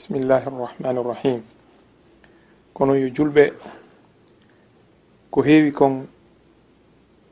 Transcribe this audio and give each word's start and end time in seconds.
bisimillahi 0.00 0.48
irrahmani 0.48 1.00
irrahim 1.00 1.40
kono 2.72 2.94
yo 2.96 3.08
julɓe 3.12 3.52
ko 5.30 5.42
heewi 5.42 5.72
kon 5.72 6.06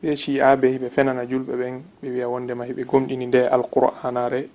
ɓe 0.02 0.16
ci'aɓe 0.16 0.66
hiɓe 0.72 0.90
fenana 0.90 1.24
julɓe 1.24 1.52
ɓen 1.56 1.74
ɓe 2.02 2.08
wiya 2.12 2.28
wondema 2.28 2.64
hiɓe 2.68 2.84
gomɗini 2.84 3.26
nde 3.26 3.40
alqur'anare 3.48 4.48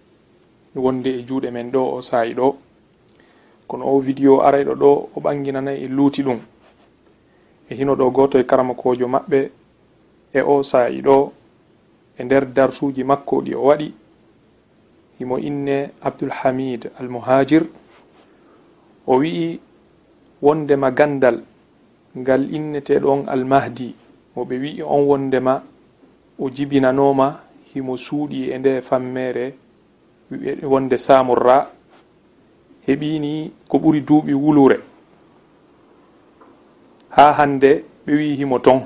wonde 0.76 1.10
e 1.10 1.26
juuɗe 1.26 1.50
men 1.52 1.72
ɗo 1.72 1.82
o 1.96 2.02
saayi 2.02 2.34
ɗo. 2.34 2.56
Kono 3.68 3.86
o 3.86 4.00
vidéo 4.00 4.42
arayɗo 4.46 4.74
ɗo 4.76 5.10
o 5.16 5.20
ɓanginanayi 5.20 5.84
e 5.84 5.88
luuti 5.88 6.22
ɗum. 6.24 6.40
E 7.70 7.76
hino 7.76 7.96
ɗo 7.96 8.12
goto 8.12 8.38
e 8.40 8.44
karamakojo 8.44 9.08
maɓɓe 9.08 9.50
e 10.34 10.42
o 10.42 10.62
saayi 10.64 11.02
ɗo 11.02 11.32
e 12.20 12.24
nder 12.24 12.46
darsuji 12.46 13.04
makko 13.04 13.42
ɗi 13.42 13.56
o 13.56 13.66
waɗi. 13.66 13.94
Himo 15.18 15.38
inne 15.40 15.90
abdoulhamid 16.02 16.92
almohajir 17.00 17.66
o 19.08 19.18
wi'i 19.20 19.60
wondema 20.42 20.92
gandal 20.92 21.42
ngal 22.18 22.42
inneteɗo 22.56 23.26
almahdi. 23.28 23.96
Mo 24.36 24.44
ɓe 24.46 24.56
wi'i 24.62 24.82
on 24.84 25.02
wondema 25.10 25.62
o 26.40 26.50
jibinanoma 26.50 27.28
himo 27.74 27.98
suuɗi 27.98 28.50
e 28.54 28.58
nde 28.58 28.82
fammere. 28.82 29.46
Wonde 30.72 30.98
samurra 30.98 31.70
heɓini 32.88 33.52
ko 33.70 33.78
ɓuri 33.78 34.02
duuɓi 34.02 34.34
wulure. 34.34 34.78
Ha 37.16 37.34
hande 37.38 37.84
ɓe 38.06 38.12
wi 38.18 38.36
himo 38.36 38.60
ton. 38.60 38.80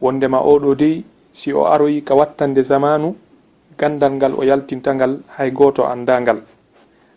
Wondema 0.00 0.38
oɗo 0.40 0.74
dey 0.74 1.04
si 1.32 1.52
o 1.52 1.64
aroyi 1.66 2.02
ka 2.04 2.14
wattande 2.14 2.62
zamanu 2.62 3.16
gandal 3.78 4.12
ngal 4.14 4.32
o 4.38 4.42
yaltintangal 4.44 5.18
hay 5.36 5.50
goto 5.50 5.82
andangal 5.86 6.42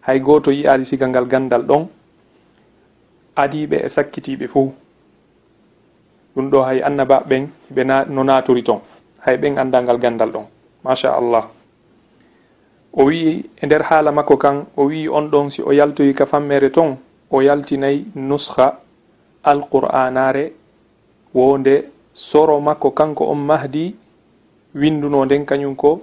hay 0.08 0.20
goto 0.24 0.52
yiyali 0.52 0.86
sigal 0.88 1.10
ngal 1.12 1.28
gandal 1.28 1.64
ɗon 1.68 1.84
adiɓe 3.36 3.78
e 3.86 3.90
sakkitiɓe 3.90 4.48
fo 4.48 4.72
ɗum 6.36 6.50
ɗo 6.50 6.64
hay 6.64 6.80
annaba 6.82 7.24
ɓen 7.28 7.48
ɓe 7.76 7.84
no 8.10 8.24
natori 8.24 8.64
ton. 8.64 8.80
Hay 9.26 9.38
ɓen 9.38 9.58
andal 9.58 9.84
ngal 9.84 9.98
gandal 10.00 10.32
ɗon. 10.32 10.46
Machallah 10.84 11.46
o 12.94 13.06
wi'i 13.06 13.46
e 13.62 13.66
nder 13.66 13.84
haala 13.84 14.12
makko 14.12 14.38
kan 14.38 14.66
o 14.78 14.86
wi'i 14.88 15.10
on 15.10 15.30
ɗon 15.30 15.50
si 15.50 15.62
o 15.62 15.72
yaltoyi 15.72 16.14
ka 16.14 16.26
fammere 16.26 16.72
ton 16.72 16.98
o 17.30 17.42
yaltinayi 17.42 18.06
nuskha 18.16 18.80
alqur'anare 19.44 20.54
wonde 21.34 21.92
soro 22.14 22.60
makko 22.60 22.92
kanko 22.92 23.26
on 23.30 23.36
mahdi 23.38 23.96
winduno 24.74 25.26
nden 25.26 25.46
kañum 25.46 25.76
ko 25.76 26.02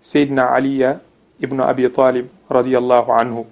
seydna 0.00 0.52
aliya 0.54 1.00
ibnu 1.40 1.62
abi 1.62 1.88
talib 1.90 2.26
radiallahu 2.50 3.12
anhu. 3.12 3.46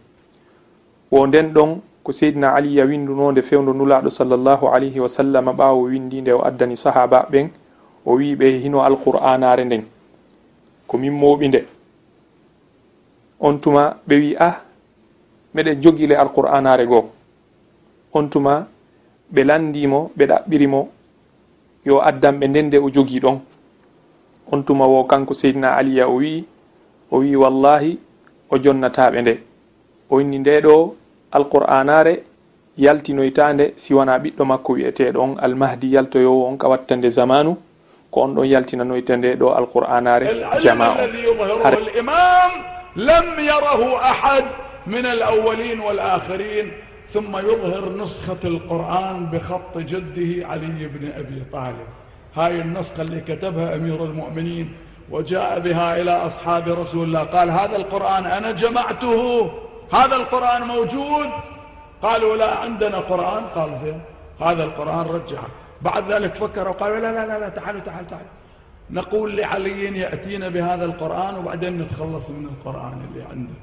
Wo 1.10 1.26
nden 1.26 1.52
ɗon 1.52 1.80
ko 2.02 2.12
seydina 2.12 2.54
aliya 2.54 2.84
windunode 2.84 3.42
fewdo 3.42 3.72
nulaɗo 3.74 4.10
sallllahu 4.10 4.68
alayhi 4.68 5.00
wa 5.00 5.08
sallam 5.08 5.46
ɓawo 5.50 5.82
windinde 5.90 6.32
o 6.32 6.42
addani 6.44 6.76
sahaba 6.76 7.26
ɓen 7.30 7.50
o 8.06 8.14
wi 8.14 8.34
ɓe 8.34 8.58
hino 8.62 8.82
alqur'anare 8.82 9.64
nden. 9.64 9.82
Ko 10.86 10.98
min 10.98 11.10
moɓi 11.12 11.48
nde. 11.48 11.60
On 13.40 13.58
tuma 13.58 13.96
ɓe 14.08 14.14
wi 14.16 14.36
ah 14.38 14.62
meɗen 15.54 15.82
jogile 15.82 16.14
alqur'anare 16.16 16.86
goo. 16.86 17.10
On 18.12 18.28
tuma 18.28 18.66
ɓe 19.32 19.44
landimo 19.44 20.10
ɓe 20.16 20.26
ɗaɓɓirimo 20.26 20.88
yo 21.86 22.00
addanɓe 22.00 22.46
nden 22.48 22.66
nde 22.66 22.76
o 22.78 22.90
jogii 22.90 23.20
ɗon. 23.20 23.38
On 24.52 24.62
tuma 24.62 24.86
wo 24.86 25.04
kanko 25.04 25.34
seydina 25.34 25.74
aliya 25.74 26.08
o 26.08 26.16
wi 26.16 26.44
o 27.10 27.18
wi 27.18 27.36
wallahi 27.36 27.98
o 28.50 28.58
jonnataɓe 28.58 29.20
nde. 29.22 29.34
O 30.10 30.20
inni 30.20 30.38
nde 30.38 30.60
ɗo 30.60 30.94
alqur'anare 31.32 32.22
yaltinoytande 32.78 33.72
siwana 33.76 34.18
ɓiɗɗo 34.18 34.44
makko 34.44 34.72
wiyeteɗo 34.72 35.18
on 35.20 35.36
almahdi 35.40 35.92
yaltoyowo 35.94 36.46
on 36.48 36.56
ka 36.58 36.68
watta 36.68 36.96
nde 36.96 37.08
zamanu 37.10 37.56
ko 38.10 38.20
on 38.20 38.34
ɗon 38.34 38.46
yaltinanoyta 38.46 39.16
nde 39.16 39.36
ɗo 39.36 39.46
alqur'anare 39.56 40.26
jama 40.62 40.86
o. 40.94 40.98
ثم 47.08 47.36
يظهر 47.36 47.96
نسخة 48.02 48.42
القرآن 48.44 49.26
بخط 49.32 49.78
جده 49.78 50.46
علي 50.48 50.86
بن 50.94 51.12
أبي 51.16 51.42
طالب 51.52 51.86
هاي 52.36 52.60
النسخة 52.60 53.02
اللي 53.02 53.20
كتبها 53.20 53.74
أمير 53.76 54.04
المؤمنين 54.04 54.66
وجاء 55.10 55.58
بها 55.60 56.00
إلى 56.00 56.10
أصحاب 56.10 56.68
رسول 56.68 57.04
الله. 57.04 57.22
قال 57.22 57.50
هذا 57.50 57.76
القرآن 57.76 58.26
أنا 58.26 58.50
جمعته. 58.50 59.50
هذا 59.92 60.16
القرآن 60.16 60.62
موجود. 60.62 61.28
قالوا 62.02 62.36
لا 62.36 62.54
عندنا 62.54 62.98
قرآن. 62.98 63.44
قال 63.54 63.78
زين 63.78 64.00
هذا 64.40 64.64
القرآن 64.64 65.06
رجعه 65.06 65.46
بعد 65.82 66.12
ذلك 66.12 66.34
فكروا 66.34 66.72
قالوا 66.72 66.98
لا 66.98 67.12
لا 67.12 67.26
لا, 67.26 67.38
لا 67.38 67.48
تعالوا 67.48 67.80
تعالوا 67.80 68.08
تعالوا. 68.10 68.28
نقول 68.90 69.36
لعلي 69.36 69.98
يأتينا 69.98 70.48
بهذا 70.48 70.84
القرآن 70.84 71.36
وبعدين 71.36 71.78
نتخلص 71.78 72.30
من 72.30 72.44
القرآن 72.44 73.08
اللي 73.10 73.24
عنده. 73.30 73.54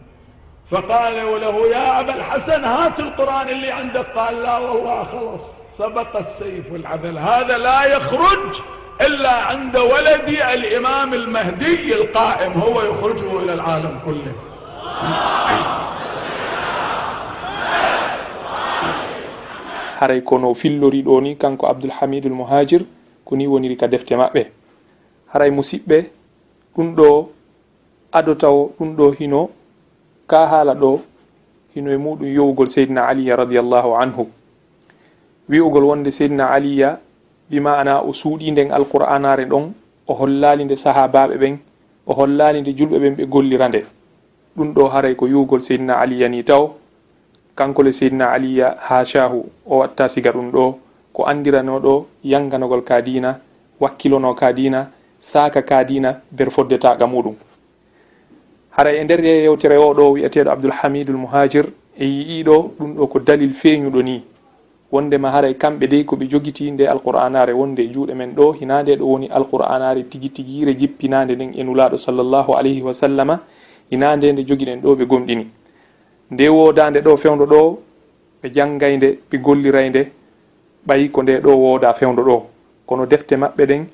فقالوا 0.72 1.40
له 1.40 1.68
يا 1.68 2.00
أبا 2.00 2.16
الحسن 2.16 2.64
هات 2.64 3.00
القرآن 3.00 3.50
اللي 3.50 3.72
عندك. 3.72 4.06
قال 4.16 4.44
لا 4.44 4.58
والله 4.58 5.03
خلص 5.03 5.44
سبق 5.78 6.18
السيف 6.18 6.72
والعذل 6.72 7.18
هذا 7.18 7.58
لا 7.58 7.96
يخرج. 7.96 8.62
إلا 9.02 9.36
عند 9.50 9.76
ولدي 9.78 10.54
الإمام 10.54 11.14
المهدي 11.14 11.96
القائم 11.96 12.52
هو 12.52 12.81
يخرجه 12.81 13.30
إلى 13.40 13.54
العالم 13.54 14.00
كله. 14.06 14.34
Haray 20.03 20.20
kono 20.22 20.52
fillori 20.53 21.00
ɗo 21.02 21.22
ni 21.22 21.36
kanko 21.40 21.64
abdoulhamidul 21.68 22.36
mohajir 22.36 22.84
koni 23.24 23.48
woniri 23.48 23.78
ka 23.80 23.88
defte 23.88 24.12
maɓɓe. 24.20 24.46
Haray 25.32 25.50
musidɓe 25.50 26.12
ɗum 26.76 26.96
ɗo 26.96 27.30
adotaw 28.12 28.70
ɗum 28.80 28.96
ɗo 29.00 29.12
hino 29.16 29.50
ka 30.28 30.48
haala 30.48 30.76
ɗo 30.76 31.00
hino 31.76 31.92
e 31.92 31.98
muɗum 31.98 32.28
yowugol 32.28 32.68
seydina 32.68 33.08
aliya 33.08 33.36
radiallahu 33.36 33.96
anhu. 33.96 34.28
Wi'ugol 35.50 35.84
wonde 35.84 36.12
seydina 36.12 36.52
aliya 36.52 37.00
bi 37.50 37.59
ma'ana 37.59 38.02
o 38.04 38.14
suuɗi 38.14 38.52
nden 38.52 38.72
alqur'anare 38.72 39.46
ɗon 39.46 39.74
o 40.08 40.14
hollali 40.14 40.66
nde 40.66 40.76
sahabaɓe 40.76 41.38
ɓen 41.38 41.58
o 42.08 42.14
hollali 42.14 42.62
nde 42.62 42.72
julɓe 42.78 43.00
ɓen 43.00 43.16
ɓe 43.16 43.26
gollira 43.26 43.68
nde. 43.70 43.86
Ɗum 44.58 44.74
ɗo 44.74 44.88
haray 44.90 45.16
ko 45.16 45.28
yugol 45.28 45.62
seydna 45.62 46.00
aliya 46.00 46.30
ni 46.30 46.44
taw. 46.44 46.70
Kanko 47.56 47.84
le 47.84 47.92
seydna 47.92 48.26
aliya 48.32 48.78
hachahu 48.80 49.46
o 49.66 49.78
watta 49.78 50.09
siga 50.09 50.32
ɗum 50.32 50.52
ɗo 50.52 50.78
ko 51.14 51.26
andiranoɗo 51.26 52.08
yanganogol 52.24 52.84
kadina 52.84 53.40
wakkilono 53.80 54.34
kadina 54.34 54.90
saka 55.20 55.62
kadina 55.62 56.22
ber 56.32 56.50
foddetaga 56.50 57.06
muɗum. 57.08 57.36
Haray 58.72 59.00
e 59.00 59.03
nder 59.03 59.22
yewtere 59.24 59.78
oɗo 59.78 60.12
wiyeteɗo 60.14 60.50
abdoulhamidul 60.52 61.18
muhajir 61.18 61.66
e 61.98 62.06
yi'iɗo 62.06 62.74
ɗum 62.80 62.96
ɗo 62.96 63.08
ko 63.08 63.20
dalil 63.20 63.53
feeñuɗo 63.53 64.02
ni 64.03 64.24
wondema 64.94 65.31
haray 65.34 65.54
kamɓe 65.62 65.86
dey 65.88 66.04
koɓe 66.06 66.26
jogiti 66.31 66.72
nde 66.72 66.84
alqur'anare 66.94 67.54
wonde 67.54 67.80
e 67.84 67.90
juuɗe 67.94 68.14
men 68.14 68.31
ɗo 68.38 68.46
hinande 68.59 68.96
ɗo 69.00 69.06
woni 69.12 69.28
alqur'anare 69.38 70.04
tigi 70.09 70.30
tigire 70.30 70.74
jippinande 70.80 71.34
nden 71.36 71.52
e 71.59 71.64
nulaɗo 71.64 71.98
sallllahu 71.98 72.52
alayhi 72.59 72.81
wa 72.81 72.94
sallama 72.94 73.40
hinande 73.92 74.32
nde 74.32 74.42
jogiɗen 74.48 74.80
ɗo 74.82 74.96
ɓe 74.96 75.06
gomɗini 75.06 75.46
nde 76.32 76.50
wodande 76.50 77.00
ɗo 77.02 77.18
fewdo 77.18 77.46
ɗo 77.46 77.62
ɓe 78.42 78.48
janggaynde 78.56 79.09
ɓe 79.30 79.38
gollireynde 79.46 80.02
ɓayi 80.88 81.09
ko 81.12 81.24
nde 81.24 81.40
ɗo 81.40 81.52
wooda 81.56 81.94
fewdo 81.94 82.22
ɗo. 82.24 82.44
Kono 82.86 83.06
defte 83.06 83.34
maɓɓe 83.38 83.64
ɗen 83.66 83.86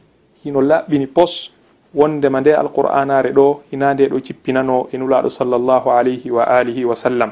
hino 0.43 0.61
laɓɓini 0.61 1.07
pos 1.07 1.51
wondema 1.93 2.41
nde 2.41 2.49
alqur'anare 2.55 3.31
ɗo 3.31 3.61
hinande 3.71 4.07
ɗo 4.09 4.19
cippinano 4.19 4.87
e 4.91 4.97
nulaɗo 4.97 5.29
sallllahu 5.29 5.89
alayhi 5.91 6.31
wa 6.31 6.43
alihi 6.43 6.85
wa 6.85 6.95
sallam. 6.95 7.31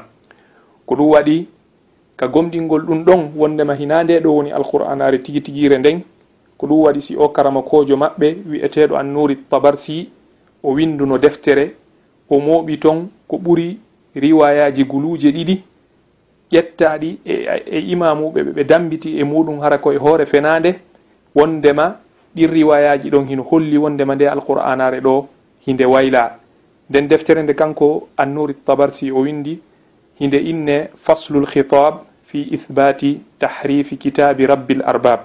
Ko 0.86 0.94
ɗum 0.94 1.10
waɗi 1.10 1.48
ka 2.18 2.26
gomɗingol 2.26 2.82
ɗum 2.82 3.04
ɗon 3.04 3.30
wondema 3.36 3.74
hina 3.74 4.02
nde 4.02 4.20
ɗo 4.20 4.28
woni 4.36 4.50
alqur'anare 4.52 5.22
tigi 5.22 5.40
tigire 5.40 5.78
nden. 5.78 6.02
Ko 6.58 6.66
ɗum 6.66 6.82
waɗi 6.82 7.00
si 7.00 7.16
o 7.16 7.28
karama 7.28 7.62
kojo 7.62 7.96
maɓɓe 7.96 8.36
wi'eteɗo 8.50 8.96
annuri 8.96 9.36
tabarsi 9.48 10.10
o 10.62 10.72
winduno 10.74 11.16
deftere 11.18 11.74
o 12.28 12.40
mooɓi 12.40 12.78
ton 12.78 13.08
ko 13.28 13.36
ɓuri 13.38 13.78
riwayaji 14.16 14.84
guluje 14.84 15.30
ɗiɗi 15.30 15.62
ƴettaɗi 16.50 17.18
e, 17.24 17.34
e 17.66 17.78
imamuɓe 17.92 18.42
ɓe 18.42 18.64
dambiti 18.64 19.20
e 19.20 19.24
muɗum 19.24 19.60
hara 19.60 19.78
koye 19.78 19.98
hoore 19.98 20.26
fenade 20.26 20.74
wondema 21.36 22.00
ɗin 22.34 22.50
riwayaji 22.50 23.10
ɗon 23.10 23.26
hino 23.28 23.42
holli 23.44 23.78
wondema 23.78 24.14
nde 24.14 24.26
alqur'anare 24.28 25.00
ɗo 25.00 25.26
hinde 25.66 25.84
wayla. 25.84 26.38
Nden 26.90 27.06
deftere 27.06 27.42
nde 27.42 27.54
kanko 27.54 28.08
annuri 28.16 28.54
tabarsi 28.54 29.12
o 29.12 29.20
windi 29.20 29.60
hinde 30.18 30.34
inne 30.42 30.90
faslul 30.96 31.46
khitab 31.46 32.07
fi 32.28 32.44
ithbati 32.56 33.20
tahrifi 33.40 33.96
kitabi 33.96 34.44
rabbil 34.46 34.82
arbab 34.84 35.20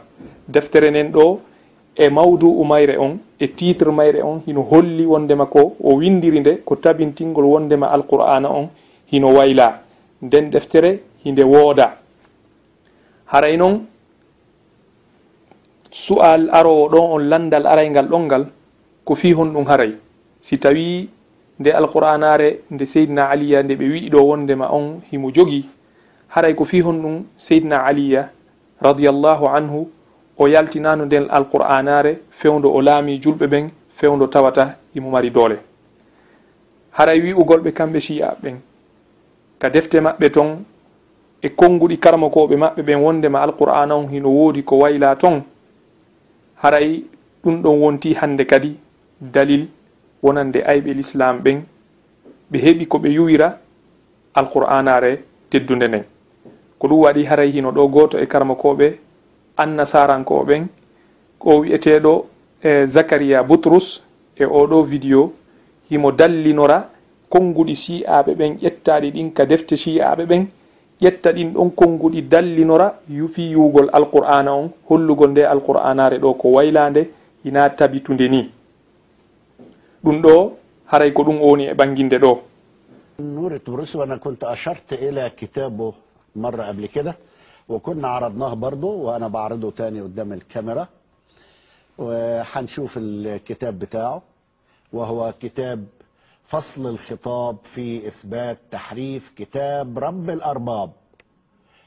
deftere 0.47 0.87
nden 0.91 1.11
ɗo 1.11 1.39
e 1.95 2.09
mawdu'u 2.09 2.63
mayre 2.65 2.95
on 2.97 3.19
e 3.39 3.47
titre 3.47 3.91
mayre 3.91 4.23
on 4.23 4.39
hino 4.47 4.61
holli 4.71 5.05
wondema 5.05 5.45
ko 5.45 5.75
o 5.83 5.95
windiri 5.99 6.39
nde 6.39 6.53
ko 6.65 6.75
tabintingol 6.75 7.45
wondema 7.45 7.91
alqur'ana 7.91 8.49
on 8.49 8.67
hino 9.11 9.33
wayla. 9.35 9.81
Nden 10.21 10.49
deftere 10.49 10.99
hinde 11.25 11.43
wooda. 11.43 11.97
Haray 13.27 13.57
noon 13.57 13.85
su'al 15.91 16.49
arowo 16.51 16.87
ɗon 16.89 17.07
on 17.15 17.23
landal 17.29 17.67
araygal 17.67 18.07
ɗonngal 18.07 18.45
ko 19.05 19.15
fi 19.15 19.33
hon 19.33 19.51
ɗum 19.53 19.65
haray. 19.67 19.93
Si 20.39 20.57
tawi 20.57 21.09
nde 21.59 21.69
alqur'anare 21.69 22.63
nde 22.71 22.85
seydina 22.85 23.27
aliya 23.29 23.61
nde 23.63 23.75
ɓe 23.75 23.85
wi'i 23.91 24.09
ɗo 24.09 24.19
wondema 24.23 24.71
on 24.71 25.01
himo 25.11 25.31
jogi 25.35 25.67
haray 26.33 26.55
ko 26.55 26.65
fi 26.65 26.81
hon 26.81 26.97
ɗum 27.01 27.23
seydna 27.37 27.85
aliya 27.85 28.29
radiallahu 28.81 29.45
anhu 29.47 29.87
o 30.37 30.47
yaltinano 30.47 31.05
nden 31.05 31.27
alqur'anare 31.29 32.17
fewdo 32.31 32.73
o 32.73 32.81
laami 32.81 33.19
julɓe 33.21 33.45
ɓen 33.47 33.69
fewdo 33.93 34.27
tawata 34.27 34.75
imo 34.95 35.09
mari 35.11 35.29
doole. 35.29 35.57
Haray 36.91 37.19
wi'ugolɓe 37.21 37.71
kamɓe 37.71 37.99
shi'a 37.99 38.35
ɓen 38.41 38.55
ka 39.59 39.69
defte 39.69 39.95
maɓɓe 40.01 40.29
ton 40.31 40.65
e 41.41 41.49
konnguɗi 41.49 41.97
karmakoɓe 41.99 42.55
maɓɓe 42.57 42.81
ɓen 42.81 42.99
wondema 43.03 43.41
alqur'ana 43.41 43.95
on 43.95 44.07
hino 44.09 44.29
woodi 44.29 44.63
ko 44.63 44.77
wayla 44.77 45.15
ton 45.15 45.43
haray 46.63 47.03
ɗum 47.43 47.61
ɗon 47.61 47.79
wonti 47.81 48.13
hande 48.13 48.45
kadi 48.45 48.77
dalil 49.21 49.67
wonande 50.23 50.63
ayɓe 50.65 50.93
l'islam 50.93 51.39
ɓen 51.43 51.61
ɓe 52.51 52.57
heɓi 52.59 52.87
ko 52.87 52.97
ɓe 52.97 53.09
yuwira 53.13 53.59
alqur'anare 54.33 55.19
teddude 55.49 55.87
nden. 55.87 56.03
ko 56.82 56.88
ɗum 56.88 57.00
waɗi 57.00 57.24
haray 57.24 57.50
hino 57.50 57.70
ɗo 57.72 57.88
goto 57.88 58.18
e 58.18 58.26
karmakoɓe 58.26 58.98
annasarankoɓen 59.56 60.66
o 61.40 61.60
wi'eteɗo 61.60 62.26
e 62.62 62.86
zacharia 62.86 63.42
boutrus 63.42 64.02
e 64.36 64.44
oɗo 64.44 64.82
vidéo 64.82 65.32
himo 65.90 66.12
dallinora 66.12 66.90
konnguɗi 67.30 67.74
si'aɓe 67.74 68.34
ɓen 68.34 68.56
ƴettaɗi 68.62 69.10
ɗin 69.10 69.30
ka 69.32 69.44
defte 69.46 69.76
si'aɓe 69.76 70.24
ɓen 70.26 70.46
ƴetta 71.00 71.32
ɗin 71.32 71.52
ɗon 71.52 71.70
konnguɗi 71.70 72.22
dallinora 72.22 73.00
yufi 73.08 73.50
yugol 73.50 73.88
alqur'ana 73.92 74.52
on 74.54 74.70
hollugol 74.88 75.30
nde 75.30 75.42
alqur'anare 75.46 76.18
ɗo 76.18 76.34
ko 76.34 76.48
waylande 76.48 77.10
hina 77.44 77.70
tabitude 77.70 78.28
ni 78.28 78.50
ɗum 80.04 80.20
ɗo 80.22 80.52
haray 80.86 81.12
ko 81.12 81.22
ɗum 81.22 81.40
woni 81.40 81.64
e 81.66 81.74
ɓanginde 81.74 82.18
ɗo 82.18 82.38
نور 83.20 83.52
التبرسي 83.54 83.98
وانا 83.98 84.16
كنت 84.16 84.44
اشرت 84.44 84.92
الى 84.92 85.30
كتابه 85.36 85.92
مرة 86.35 86.63
قبل 86.63 86.85
كده. 86.85 87.15
وكنا 87.69 88.07
عرضناه 88.07 88.53
برضه 88.53 88.87
وأنا 88.87 89.27
بعرضه 89.27 89.71
تاني 89.71 90.01
قدام 90.01 90.33
الكاميرا. 90.33 90.87
وهنشوف 91.97 92.93
الكتاب 92.97 93.79
بتاعه 93.79 94.21
وهو 94.93 95.33
كتاب 95.41 95.85
فصل 96.45 96.87
الخطاب 96.89 97.57
في 97.63 98.07
إثبات 98.07 98.57
تحريف 98.71 99.31
كتاب 99.35 99.99
رب 99.99 100.29
الأرباب 100.29 100.91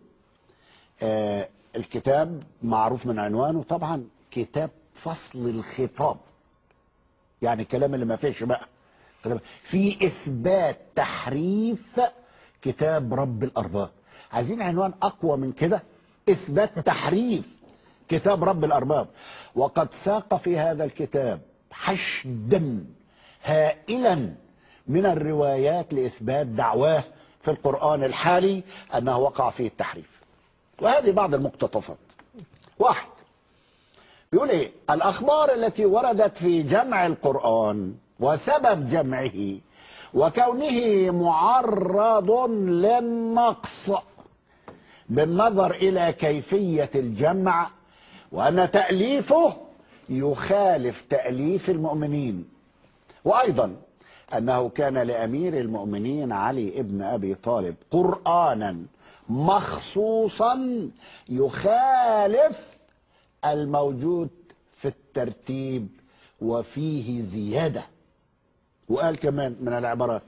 الكتاب 1.75 2.43
معروف 2.63 3.05
من 3.05 3.19
عنوانه. 3.19 3.63
طبعا 3.63 4.07
كتاب 4.31 4.69
فصل 4.93 5.49
الخطاب. 5.49 6.17
يعني 7.41 7.61
الكلام 7.61 7.93
اللي 7.93 8.05
ما 8.05 8.15
فيش 8.15 8.43
بقى. 8.43 8.67
في 9.61 10.05
إثبات 10.05 10.79
تحريف 10.95 11.99
كتاب 12.61 13.13
رب 13.13 13.43
الأرباب 13.43 13.89
عايزين 14.31 14.61
عنوان 14.61 14.93
أقوى 15.01 15.37
من 15.37 15.51
كده؟ 15.51 15.83
إثبات 16.29 16.79
تحريف 16.79 17.55
كتاب 18.07 18.43
رب 18.43 18.63
الأرباب. 18.65 19.07
وقد 19.55 19.93
ساق 19.93 20.35
في 20.35 20.57
هذا 20.57 20.83
الكتاب 20.83 21.41
حشدا 21.71 22.85
هائلا 23.43 24.33
من 24.87 25.05
الروايات 25.05 25.93
لإثبات 25.93 26.47
دعواه 26.47 27.03
في 27.41 27.51
القرآن 27.51 28.03
الحالي 28.03 28.63
أنه 28.97 29.17
وقع 29.17 29.49
فيه 29.49 29.67
التحريف. 29.67 30.09
وهذه 30.81 31.11
بعض 31.11 31.33
المقتطفات. 31.33 31.97
واحد. 32.79 33.07
بيقول 34.31 34.49
إيه؟ 34.49 34.71
الأخبار 34.89 35.53
التي 35.53 35.85
وردت 35.85 36.37
في 36.37 36.61
جمع 36.63 37.05
القرآن 37.05 37.95
وسبب 38.19 38.89
جمعه 38.89 39.57
وكونه 40.13 41.11
معرض 41.11 42.49
للنقص 42.51 43.91
بالنظر 45.09 45.71
إلى 45.71 46.13
كيفية 46.13 46.89
الجمع 46.95 47.69
وأن 48.31 48.71
تأليفه 48.71 49.53
يخالف 50.09 51.01
تأليف 51.01 51.69
المؤمنين. 51.69 52.49
وأيضا 53.25 53.75
أنه 54.37 54.69
كان 54.69 54.97
لأمير 54.97 55.59
المؤمنين 55.59 56.31
علي 56.31 56.79
ابن 56.79 57.01
أبي 57.01 57.35
طالب 57.35 57.75
قرآنا 57.91 58.77
مخصوصا 59.29 60.89
يخالف 61.29 62.77
الموجود 63.45 64.29
في 64.73 64.87
الترتيب 64.87 65.87
وفيه 66.41 67.21
زيادة. 67.21 67.81
وقال 68.89 69.15
كمان 69.17 69.55
من 69.61 69.73
العبارات 69.73 70.21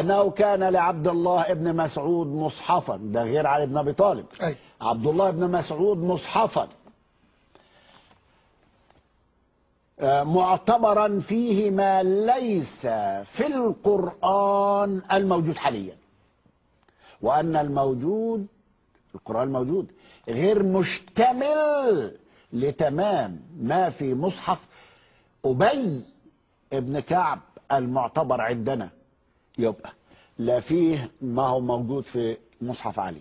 أنه 0.00 0.30
كان 0.30 0.64
لعبد 0.64 1.08
الله 1.08 1.40
ابن 1.40 1.76
مسعود 1.76 2.26
مصحفا 2.26 2.96
ده 2.96 3.22
غير 3.22 3.46
علي 3.46 3.66
بن 3.66 3.76
أبي 3.76 3.92
طالب. 3.92 4.26
أي. 4.42 4.56
عبد 4.80 5.06
الله 5.06 5.30
بن 5.30 5.50
مسعود 5.50 5.98
مصحفا. 5.98 6.68
معتبرا 10.02 11.18
فيه 11.20 11.70
ما 11.70 12.02
ليس 12.02 12.86
في 13.26 13.46
القرآن 13.46 15.02
الموجود 15.12 15.56
حاليا. 15.56 15.96
وأن 17.22 17.56
الموجود 17.56 18.46
القرآن 19.14 19.42
الموجود 19.42 19.86
غير 20.28 20.62
مشتمل 20.62 22.12
لتمام 22.52 23.40
ما 23.60 23.90
في 23.90 24.14
مصحف 24.14 24.66
أبي 25.44 26.02
ابن 26.72 27.00
كعب 27.00 27.38
المعتبر 27.72 28.40
عندنا. 28.40 28.88
يبقى 29.58 29.92
لا 30.38 30.60
فيه 30.60 31.10
ما 31.22 31.42
هو 31.46 31.60
موجود 31.60 32.04
في 32.04 32.36
مصحف 32.62 33.00
علي 33.00 33.20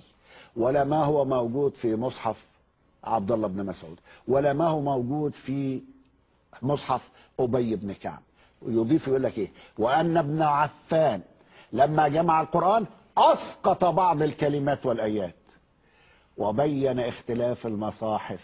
ولا 0.56 0.84
ما 0.84 1.04
هو 1.04 1.26
موجود 1.26 1.76
في 1.76 1.96
مصحف 1.96 2.46
عبد 3.04 3.32
الله 3.32 3.48
بن 3.48 3.66
مسعود 3.66 4.00
ولا 4.28 4.54
ما 4.54 4.68
هو 4.68 4.82
موجود 4.82 5.34
في 5.34 5.82
مصحف 6.64 7.10
أبي 7.40 7.76
بن 7.76 7.94
كعب. 7.94 8.22
ويضيف 8.62 9.08
يقول 9.08 9.24
لك 9.24 9.38
إيه 9.38 9.52
وأن 9.78 10.18
ابن 10.18 10.42
عفان 10.42 11.22
لما 11.74 12.08
جمع 12.08 12.42
القرآن 12.42 12.86
أسقط 13.18 13.86
بعض 13.86 14.22
الكلمات 14.22 14.86
والآيات 14.86 15.36
وبين 16.38 17.00
اختلاف 17.00 17.68
المصاحف 17.68 18.44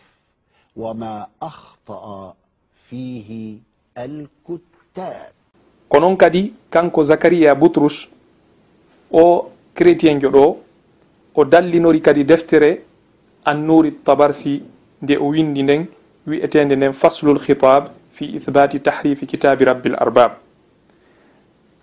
وما 0.76 1.28
أخطأ 1.42 2.34
فيه 2.90 3.58
الكتاب. 3.98 5.32
Ko 5.92 6.00
noon 6.00 6.16
kadi 6.16 6.54
kanko 6.72 7.04
zakariya 7.04 7.56
boutrus 7.56 8.08
o 9.12 9.52
chrétien 9.76 10.20
jo 10.24 10.30
ɗo 10.32 10.46
o 11.36 11.44
dallinori 11.46 12.00
kadi 12.02 12.24
deftere 12.24 12.82
annuri 13.44 13.92
tabarsi 14.04 14.64
nde 15.02 15.18
o 15.18 15.28
windi 15.36 15.64
nden 15.64 15.88
wi'etende 16.28 16.76
nden 16.76 16.94
faslul 16.94 17.40
khitab 17.40 17.92
fi 18.22 18.38
ithbati 18.38 18.78
tahrifi 18.86 19.26
kitabi 19.26 19.66
rabbil 19.66 19.98
arbab 19.98 20.38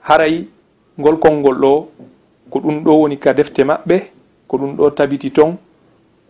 haray 0.07 0.47
ngol 1.01 1.19
konngol 1.19 1.59
ɗo 1.59 1.73
ko 2.51 2.57
ɗum 2.63 2.77
ɗo 2.87 2.93
woni 3.03 3.19
ka 3.19 3.33
defte 3.35 3.65
maɓɓe 3.67 3.97
ko 4.47 4.55
ɗum 4.59 4.77
ɗo 4.79 4.91
tabiti 4.95 5.31
ton 5.35 5.59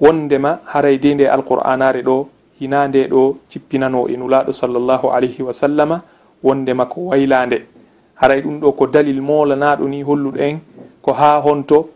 wondema 0.01 0.61
haray 0.65 0.97
de 0.99 1.15
nde 1.15 1.25
alqur'anare 1.29 2.01
ɗo 2.03 2.17
hina 2.61 2.89
nde 2.89 3.09
ɗo 3.13 3.37
cippinano 3.49 4.09
e 4.09 4.17
nulaɗo 4.17 4.53
sallllahu 4.53 5.13
alayhi 5.13 5.43
wa 5.43 5.53
sallama 5.53 6.01
wondema 6.43 6.87
ko 6.89 7.01
waylande 7.13 7.59
haray 8.17 8.41
ɗum 8.41 8.61
ɗo 8.61 8.73
ko 8.73 8.87
dalil 8.87 9.21
molanaɗo 9.21 9.85
ni 9.89 10.03
holluɗo 10.03 10.39
en 10.41 10.57
ko 11.03 11.13
ha 11.13 11.37
honto 11.45 11.89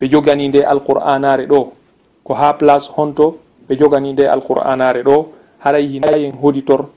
ɓe 0.00 0.08
jogani 0.12 0.48
nde 0.48 0.60
alqur'anare 0.64 1.46
ɗo. 1.46 1.72
Ko 2.24 2.34
ha 2.34 2.52
place 2.52 2.90
honto 2.96 3.38
ɓe 3.68 3.76
jogani 3.78 4.12
nde 4.12 4.24
alqur'anare 4.28 5.02
ɗo. 5.02 5.16
Haray 5.64 5.86
hinayen 5.86 6.32
hoditor 6.42 6.88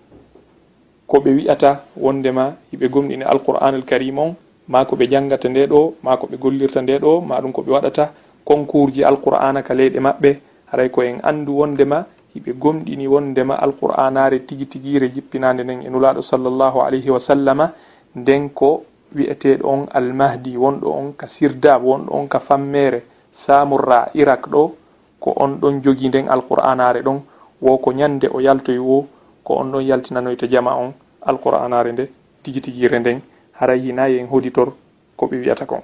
ko 1.07 1.19
ɓe 1.19 1.31
wi'ata 1.37 1.83
wondema 1.95 2.53
hiɓe 2.71 2.87
gomɗini 2.89 3.23
alqur'an 3.23 3.75
al 3.75 3.83
karim 3.85 4.19
on 4.19 4.35
ma 4.67 4.85
ko 4.85 4.95
ɓe 4.95 5.07
jangata 5.09 5.47
nde 5.49 5.67
ɗo 5.67 5.93
ma 6.03 6.17
ko 6.17 6.27
ɓe 6.27 6.37
gollirta 6.37 6.81
nde 6.81 6.99
ɗo 6.99 7.21
ma 7.21 7.39
ɗum 7.41 7.51
ko 7.51 7.61
ɓe 7.61 7.71
waɗata 7.71 8.11
concours 8.47 8.91
ji 8.95 9.03
alqur'ana 9.03 9.61
ka 9.63 9.73
leyɗe 9.73 9.99
maɓɓe. 9.99 10.31
Haray 10.71 10.89
ko 10.89 11.01
en 11.03 11.19
andu 11.23 11.51
wondema 11.59 12.05
hiɓe 12.35 12.51
gomɗini 12.59 13.07
wondema 13.07 13.55
alqur'anare 13.55 14.39
tigi 14.47 14.65
tigire 14.67 15.07
jippinade 15.13 15.63
nden 15.63 15.81
e 15.83 15.89
nulaɗo 15.89 16.21
sallllahu 16.21 16.79
alayhi 16.81 17.09
wa 17.09 17.19
sallama. 17.19 17.71
Nden 18.15 18.49
ko 18.49 18.83
wi'eteɗo 19.15 19.63
on 19.67 19.85
almahdi 19.91 20.57
wonɗo 20.57 20.87
on 20.91 21.13
ka 21.17 21.27
sirdab 21.27 21.83
wonɗo 21.83 22.11
on 22.11 22.27
ka 22.27 22.39
fammere 22.39 23.03
samurra 23.31 24.09
irak 24.13 24.47
ɗo. 24.49 24.71
Ko 25.19 25.33
on 25.35 25.59
ɗon 25.59 25.81
jogi 25.83 26.07
nden 26.07 26.27
alqur'anare 26.29 27.01
ɗon. 27.03 27.19
Wo 27.61 27.77
ko 27.77 27.91
ñande 27.91 28.27
o 28.31 28.39
yaltoy 28.39 28.77
wo 28.77 29.07
ko 29.47 29.53
on 29.63 29.71
ɗon 29.71 29.83
yaltinanoy 29.87 30.33
e 30.33 30.35
to 30.35 30.47
jama 30.47 30.75
on 30.75 30.91
alqur'anare 31.21 31.91
nde 31.93 32.09
tigi 32.43 32.59
tigi 32.61 32.87
re 32.87 32.99
nden 32.99 33.21
hara 33.53 33.75
hinayi 33.75 34.19
en 34.19 34.27
hoditor 34.27 34.73
ko 35.15 35.25
ɓe 35.27 35.39
wiyata 35.39 35.65
kon 35.65 35.81